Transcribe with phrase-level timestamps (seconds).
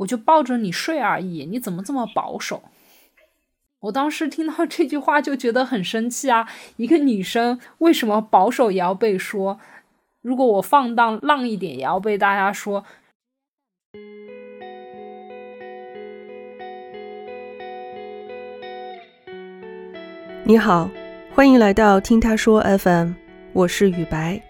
[0.00, 2.62] 我就抱着你睡而已，你怎么这么保守？
[3.80, 6.48] 我当时听到这句话就觉得很生气啊！
[6.76, 9.58] 一个女生为什么保守也要被说？
[10.22, 12.84] 如果我放荡浪一点，也要被大家说。
[20.44, 20.90] 你好，
[21.34, 23.12] 欢迎来到听他说 FM，
[23.52, 24.40] 我是雨白。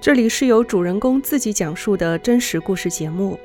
[0.00, 3.38] 这里是由主人公自己讲述的真实故事节目，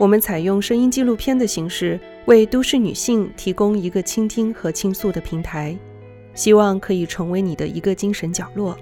[0.00, 2.00] 我们采用声音纪录片的形式。
[2.24, 5.76] 为都市女性提供一个倾听和倾诉的平台，
[6.32, 8.74] 希望可以成为你的一个精神角落。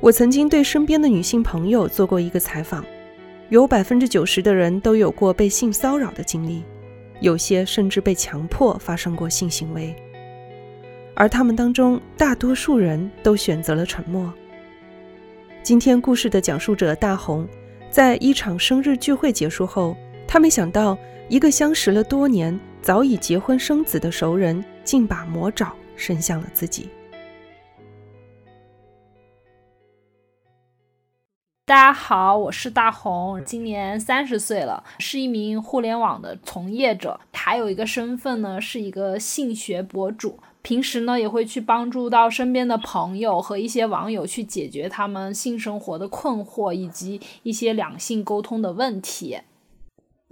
[0.00, 2.84] 我曾经对身边的女性朋友做过一个采访，
[3.48, 6.62] 有百分之九十的人都有过被性骚扰的经历，
[7.18, 9.92] 有些甚至被强迫发生过性行为，
[11.14, 14.32] 而他们当中大多数人都选择了沉默。
[15.62, 17.48] 今天故事的讲述者大红，
[17.90, 19.96] 在一场生日聚会结束后，
[20.34, 20.98] 他没想到。
[21.28, 26.88] 一个相识了多年、早已结婚生子的熟人，竟把魔爪伸向了自己。
[31.64, 40.40] 大家好，我是大红，今年三十岁了，是一名互联网的从业者，还有一个身份呢，是一个性学博主。
[40.62, 49.38] 平时呢，也会去帮助到身边的朋友和一些网友去解决他们性生活的困惑，以及一些两性沟通的问题。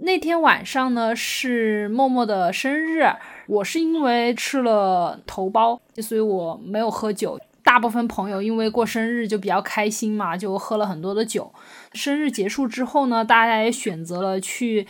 [0.03, 3.05] 那天晚上呢是默默的生日，
[3.47, 7.39] 我是因为吃了头孢，所以我没有喝酒。
[7.63, 11.53] 大部分朋友因为过生日就比较开心嘛，就喝了很多的酒。
[11.93, 14.85] 生日结束之后呢，大家也选择了去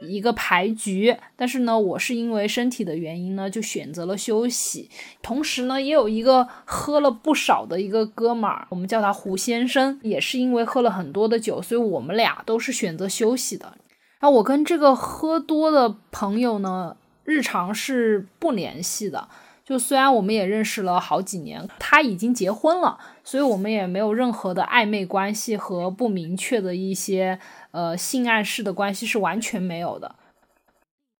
[0.00, 4.90] 一个牌局，但是呢，我是因为身体的原因呢，就选择了休息。
[5.22, 13.78] 同时呢，也有一个喝了不少的一个哥们儿，我们叫他胡先生，也是因为喝了很多的酒，所以我们俩都是选择休息的。
[14.20, 19.28] 然后我跟这个喝多的朋友呢，日常是不联系的。
[19.64, 27.38] 就虽然我们也认识了好几年，他已经结婚了，所以我们也没有任何的暧昧关系和不明确的一些
[27.72, 30.14] 呃性暗示的关系是完全没有的。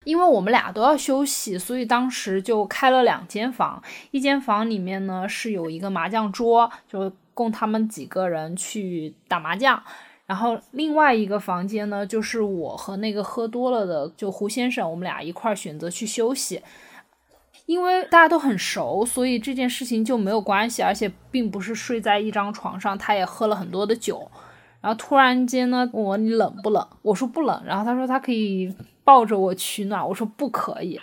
[0.04, 3.82] 因为我们俩都要休息，所以当时就开了两间房，
[4.12, 9.82] 一间房里面呢是有一个麻将桌，就供他们几个人去打麻将。
[10.28, 16.62] 然后另外一个房间呢，就是我和那个喝多了的就胡先生，我们俩一块儿选择去休息。
[17.64, 22.96] 因为大家都很熟，所以这件事情就没有关系，而且并不是睡在一张床上。
[22.96, 24.30] 他也喝了很多的酒，
[24.80, 26.86] 然后突然间呢，问我你冷不冷？
[27.02, 27.62] 我说不冷。
[27.66, 28.74] 然后他说他可以
[29.04, 31.00] 抱着我取暖，我说不可以。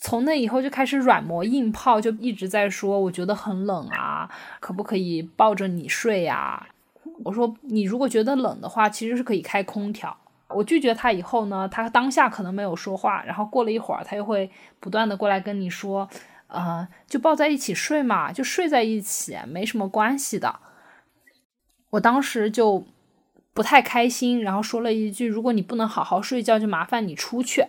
[0.00, 6.68] 从那以后就开始软磨硬泡，就一直在说我觉得很冷啊，可不可以抱着你睡呀？
[7.24, 10.16] 我说你如果觉得冷的话，其实是可以开空调。
[10.48, 16.08] 我拒绝他以后呢，他当下可能没有说话，然后过了一会儿，他又会不断的过来跟你说，
[16.46, 20.60] 呃，就抱在一起睡嘛，就睡在一起，没什么关系的。
[21.90, 22.86] 我当时就
[23.52, 27.66] 不太开心，然后说了一句，如果你不能好好睡觉，就麻烦你出去。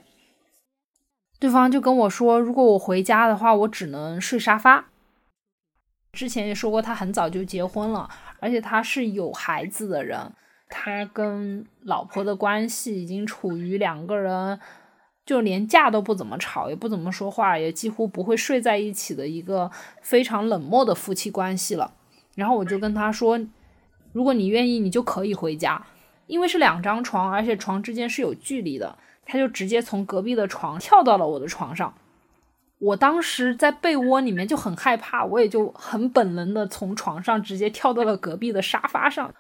[1.38, 4.86] 对方就跟我说，如果我回家的话，我只能睡沙发。
[6.12, 8.09] 之前也说过，他很早就结婚了。
[8.40, 10.31] 而且他是有孩子的人，
[10.70, 14.59] 他跟老婆的关系已经处于两个人
[15.25, 19.69] 就连架都不怎么吵，也不怎么说话，也几乎不会睡在一起的一个
[20.02, 21.94] 非常冷漠的夫妻关系了。
[22.36, 23.40] 然后我就跟他说，
[24.14, 25.86] 如果你愿意，你就可以回家，
[26.28, 28.98] 因为是两张床，而且床之间是有距离的。
[29.25, 31.94] 他就直接从隔壁的床跳到了我的床上。
[32.80, 39.34] 我当时在被窝里面就很害怕，我也就很本能的从床上直接跳到了隔壁的沙发上。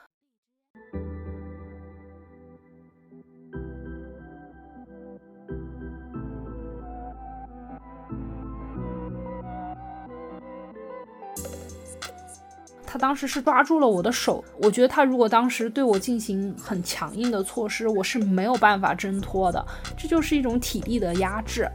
[12.85, 21.69] 他当时是抓住了我的手，我觉得他如果当时对我进行很强硬的措施，我是没有办法挣脱的，这就是一种体力的压制。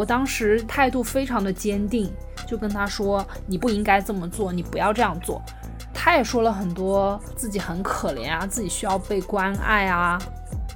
[0.00, 2.10] 我当时态度非常的坚定，
[2.48, 5.42] 就跟他说：“你不应该这么做，你不要这样做。”
[5.92, 10.18] 他也说了很多自己很可怜啊，自己需要被关爱啊。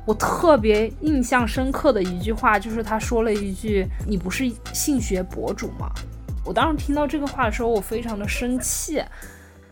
[0.04, 5.90] 我特别印象深刻的一句话就是他说了一句：“你不是性学博主吗？”
[6.44, 9.02] 我当时听到这个话的时候，我非常的生气。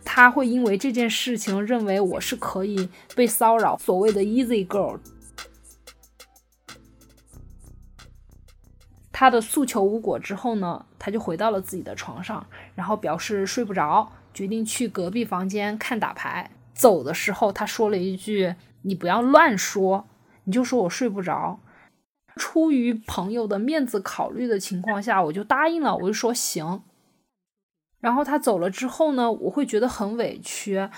[0.03, 4.97] 他会因为这件事情认为我是可以被骚扰，所谓的 easy girl。
[9.13, 12.45] 他的诉求无果之后呢，他就回到了自己的床上，
[12.75, 16.49] 然后表示睡不着，决定去隔壁房间看打牌。
[16.73, 20.07] 走的时候，他说了一句：“你不要乱说，
[20.45, 21.59] 你就说我睡不着。
[22.35, 26.81] 出于朋友的面子考虑的情况下，我就答应了，我就说行。
[27.99, 30.89] 然后他走了之后呢，我会觉得很委屈。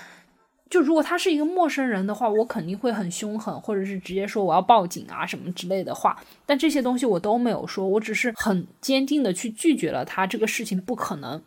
[0.68, 6.20] 就如果他是一个陌生人的话，我肯定会很凶狠，或者是直接说我要报警啊什么之类的话。
[6.44, 11.40] 但这些东西我都没有说，我只是很坚定的去拒绝了他这个事情不可能。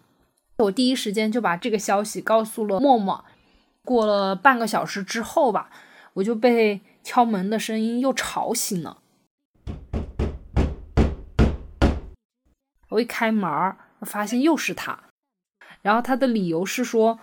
[0.58, 3.24] 我第一时间就把这个消息告诉了默默。
[3.84, 5.70] 过了半个小时之后吧，
[6.14, 9.00] 我就被敲门的声音又吵醒了。
[12.90, 15.00] 我一开门，发现又是他。
[15.82, 17.20] 然后他的理由是说，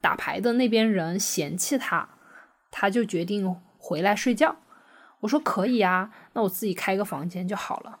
[0.00, 2.08] 打牌的那边人嫌弃他，
[2.70, 4.56] 他就决定回来睡觉。
[5.20, 7.98] 我说可以啊，那我自己开个房间就好了。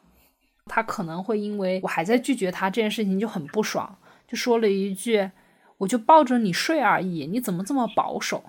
[0.66, 3.98] 他可能会因为我还在拒绝他这件事情就很不爽，
[4.28, 5.30] 就说了一句
[5.78, 8.44] ：“我就抱着你睡而已，你怎么这么保守？”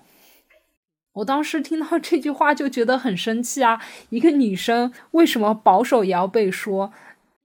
[1.14, 3.82] 我当时听到这句话就觉得很生气啊！
[4.10, 6.92] 一个女生为什么保守也要被说？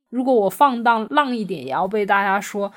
[0.10, 2.72] 如果我放荡浪一点也要被大家说？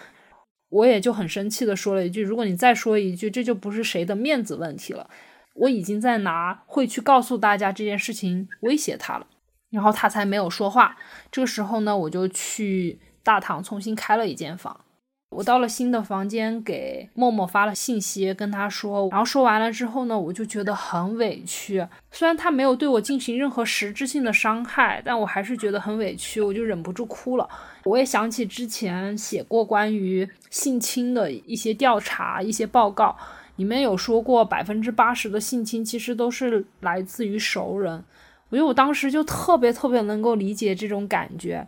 [0.70, 5.08] 我也就很生气的说了一句：“如果你再说一句，这就不是谁的面子问题了。”
[5.54, 9.26] 我已经在拿会去告诉大家这件事情威胁他了，
[9.70, 10.96] 然后他才没有说话。
[11.32, 14.84] 这个时候呢，我就去大堂重新开了一间房。
[15.30, 21.86] 我到了新的房间，给默默发了信息，跟他说，然后说完了之后呢，我就觉得很委屈。
[22.10, 27.48] 虽然他没有对我进行任何实质性的伤害，但我还是觉得很委屈，我就忍不住哭了。
[27.84, 33.16] 我也想起之前写过关于性侵的一些调查、一些报告，
[33.56, 38.02] 里面有说过百分之八十的性侵其实都是来自于熟人。
[38.48, 41.64] 我觉得我当时就特别特别能够理解这种感觉。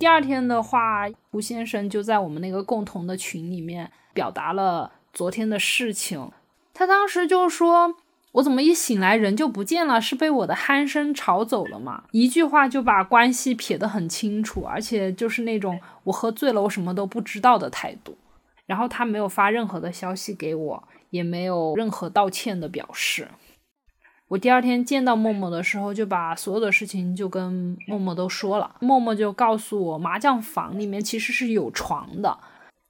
[0.00, 6.30] 第二天的话，胡先生就在我们那个共同的群里面表达了昨天的事情。
[6.72, 7.96] 他当时就说
[8.32, 10.00] ：“我怎么一醒来人就不见了？
[10.00, 18.16] 是被我的鼾声吵走了吗？”一句话就把关系撇得很清楚，而且就是那种我喝醉了，我什么都不知道的态度。
[18.64, 23.28] 然后他没有发任何的消息给我，也没有任何道歉的表示。
[24.30, 28.76] 我第二天见到默默的时候，就把所有的事情就跟默默都说了。
[28.78, 32.38] 默默就告诉我，麻将房里面其实是有床的。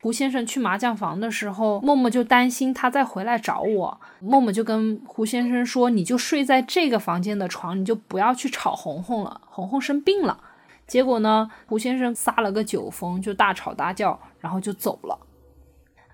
[0.02, 3.98] 胡先生去麻将房的时候，默默就担心他再回来找我。
[4.20, 9.40] 默默就跟胡先生说：“你就睡在这个房间的床，你就不要去吵红红了。
[9.46, 10.38] 红红生病了。”
[10.86, 15.18] 结果呢，胡先生撒了个酒疯，就大吵大叫，然后就走了。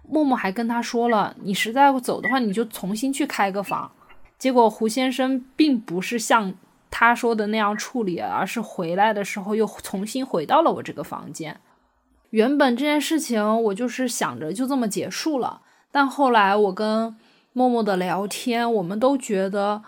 [0.09, 3.91] 默默还跟他说了：“你实在走的话，你就重新去开个房。”
[4.39, 6.55] 结果胡先生并不是像
[6.91, 11.61] 他说的那样处理，而是回来的时候又重新回到了我这个房间。
[12.31, 17.17] 原本这件事情我就是想着就这么结束了，但后来我跟
[17.53, 19.83] 默默的聊天，我们都觉得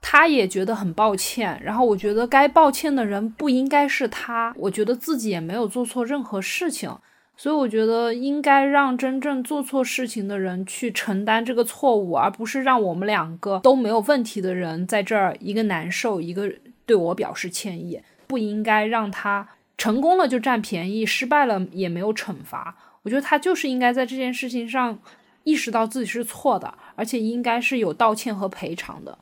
[0.00, 1.60] 他也觉得很抱歉。
[1.62, 6.90] 然后我觉得该抱歉的人不应该是他，我觉得自己也没有做错任何事情。
[7.36, 16.50] 所以我觉得应该让真正做错事情的人去承担这个错误，而不是让我们两个都没有问题的人在这儿一个难受，一个
[16.86, 18.00] 对我表示歉意。
[18.26, 19.46] 不应该让他
[19.78, 22.74] 成功了就占便宜，失败了也没有惩罚。
[23.02, 24.98] 我觉得他就是应该在这件事情上
[25.44, 29.16] 意识到自己是错的，而且应该是有道歉和赔偿的。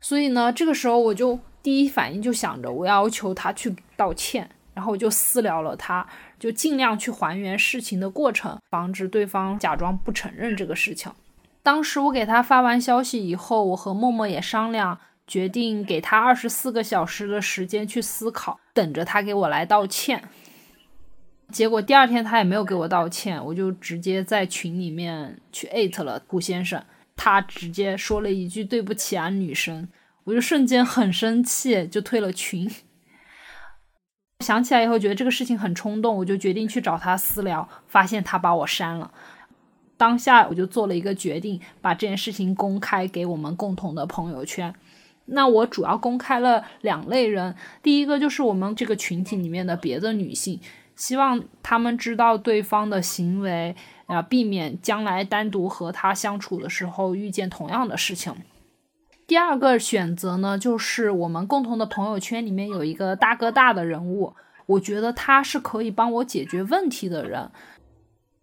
[0.00, 6.06] 所以呢，这个时候我就第一反应就想着我要求他去道歉，然后我就私聊了他。
[6.38, 11.10] 就尽量去还原事情的过程，防止对方假装不承认这个事情。
[11.62, 20.22] 当时我给他发完消息以后，我和默默也商量，决定给他二十四个小时的时间去思考，等着他给我来道歉。
[21.50, 26.84] 结果第二天他也没有给我道歉，我就直接在群里面去艾特了顾先生，
[27.16, 29.88] 他直接说了一句“对不起啊，女生”，
[30.24, 32.68] 我就瞬间很生气，就退了群。
[34.40, 39.10] 想起来以后，觉得这个事情很冲动，我就决定去找他私聊，发现他把我删了。
[39.96, 44.74] 当下我就做了一个决定，把这件事情公开给我们共同的朋友圈。
[45.24, 50.60] 那我主要公开了两类人，第一个就是我们这个群体里面的别的女性，
[50.94, 53.74] 希望他们知道对方的行为，
[54.04, 58.32] 啊，避免将来单独和他相处的时候遇见同样的事情。
[59.26, 64.34] 第二个选择呢，就是我们共同的朋友圈里面有一个大哥大的人物，
[64.66, 67.50] 我觉得他是可以帮我解决问题的人。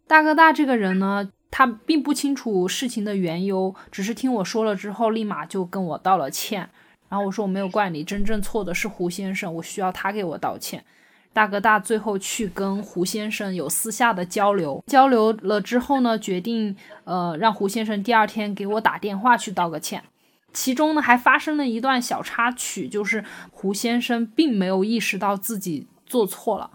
[0.07, 6.69] 大哥大这个人呢，他并不清楚事情的缘由，只是听我说了之后，立马就跟我道了歉。
[7.07, 10.83] 然后我说我没有怪你，真正错的是胡先生，我需要他给我道歉。
[11.31, 16.75] 大哥大最后去跟胡先生有私下的交流，交流了之后呢，决定
[17.05, 20.03] 呃让胡先生第二天给我打电话去道个歉。
[20.53, 26.69] 其中呢还发生了一段小插曲，就是胡先生并没有意识到自己做错了，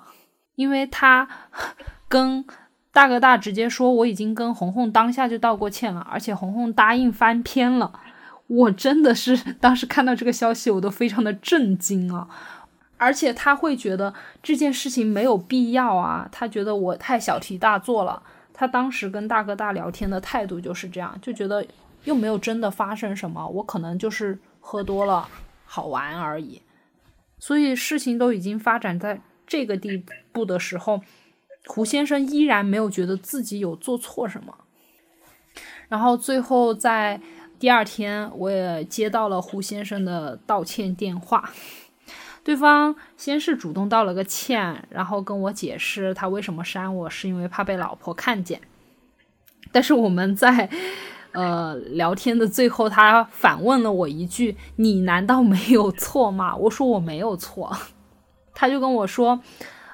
[0.56, 1.28] 因为他
[2.08, 2.44] 跟
[2.92, 8.00] 大哥大直接说我已经跟红红当下就道过歉了，而且红红答应翻篇了。
[8.48, 12.26] 我真的是当时看到这个消息，我都非常的震惊啊！
[12.96, 18.22] 而且他会觉得这件事情没有必要啊，他觉得我太小题大做了。
[18.54, 21.64] 他当时跟大哥大聊天的态度就是这样，就觉得
[22.08, 25.28] 又没有真的发生什么，我可能就是喝多了
[25.66, 26.62] 好玩而已。
[27.38, 31.02] 所以事情都已经发展在这个地步的时候，
[31.66, 34.56] 胡先生依然没有觉得自己有做错什么。
[35.90, 37.20] 然后最后在
[37.58, 41.50] 第二天，我也接到了胡先生的道歉电话。
[42.42, 48.58] 对方先是主动道了个歉，然后跟我解释他为什么删我，是因为怕被老婆看见。
[49.70, 50.70] 但是我们在
[51.32, 57.76] 呃聊天的最后，他反问了我一句：“你难道没有错吗？”我说我没有错。
[58.54, 59.40] 他就跟我说：“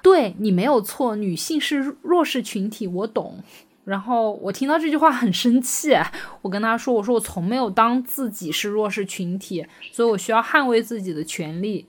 [0.03, 3.43] 对你没有错，女性是弱势群体，我懂。”
[3.85, 5.95] 然后我听到这句话很生气，
[6.41, 11.87] 我跟他说：“我说我从没有当自己是弱势群体，所以我需要捍卫自己的权利。”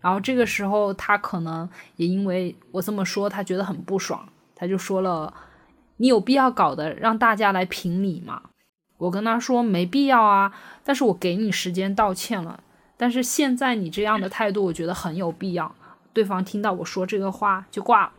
[0.00, 5.32] 然后这个时候，他可能也因为我这么说，他觉得很不爽，他就说了
[5.96, 8.42] ：“你有必要搞得让大家来评理吗？”
[8.98, 10.52] 我跟他说：“没必要啊，
[10.84, 12.60] 但是我给你时间道歉了。
[12.96, 15.74] 但是现在你这样的态度，我觉得很有必要。”
[16.12, 18.12] 对方听到我说这个话就挂了。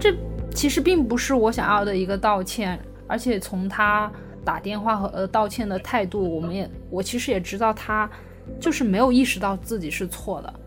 [0.00, 0.14] 这
[0.54, 4.10] 其实并不是我想要的一个道歉，而且从他
[4.44, 8.08] 打电话和呃道歉的态度，我们也我其实也知道他。
[8.58, 10.57] 就是没有意识到自己是错的。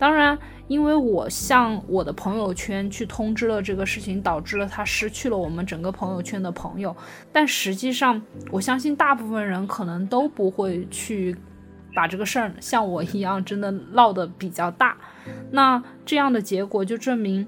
[0.00, 6.96] 当然，因为我向我的朋友圈去通知了这个事情，导致了他失去了我们整个朋友圈的朋友。
[7.30, 11.36] 但实际上，我相信大部分人可能都不会去
[11.94, 14.96] 把这个事儿像我一样真的闹得比较大。
[15.50, 17.46] 那这样的结果就证明，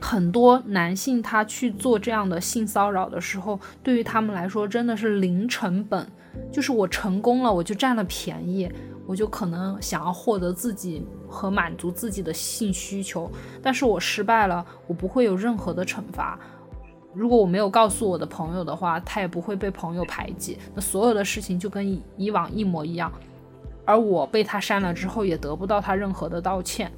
[0.00, 6.04] 很多男性他去做这样的性骚扰的时候，对于他们来说真的是零成本。
[6.52, 8.70] 就是我成功了，我就占了便宜，
[9.06, 13.30] 我就可能想要获得自己和满足自己的性需求。
[13.62, 16.38] 但是我失败了，我不会有任何的惩罚。
[17.14, 20.58] 如果我没有告诉我的朋友的话，他也不会被朋友排挤。
[20.74, 23.10] 那所有的事情就跟以往一模一样。
[23.86, 26.92] 而我被他删了之后，也得不到他任何的道歉。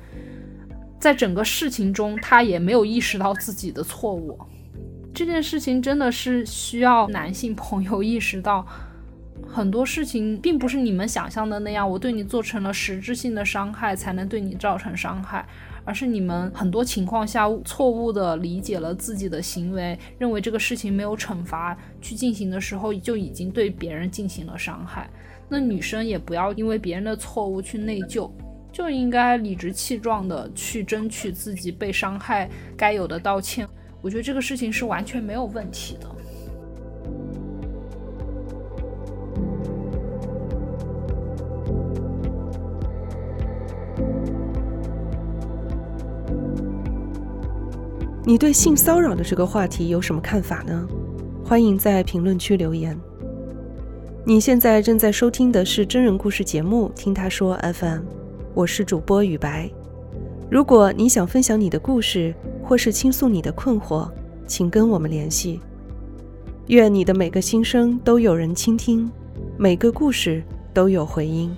[0.99, 4.37] 在整个事情中，他也没有意识到自己的错误。
[5.15, 8.67] 这件事情真的是需要男性朋友意识到。
[9.51, 15.45] 很多事情并不是你们想象的那样，我对你做成了实质性的伤害才能对你造成伤害，
[15.85, 25.09] 而是你们很多情况下错误的理解了自己的行为，认为这个事情没有惩罚去进行的时候就已经对别人进行了伤害。
[25.49, 28.31] 那女生也不要因为别人的错误去内疚，
[28.71, 33.67] 就应该理直气壮的去争取自己被伤害该有的道歉。
[34.03, 36.07] 我觉得这个事情是完全没有问题的。
[48.29, 50.87] 你对性骚扰的这个话题有什么看法呢？
[51.43, 52.95] 欢迎在评论区留言。
[54.23, 58.01] 你现在正在收听的是真人故事节目《听他说 FM》，
[58.53, 59.71] 我是主播雨白。
[60.51, 64.07] 如果你想分享你的故事，或是倾诉你的困惑，
[64.47, 65.59] 请跟我们联系。
[66.67, 69.11] 愿你的每个心声都有人倾听，
[69.57, 70.43] 每个故事
[70.75, 71.51] 都有回音。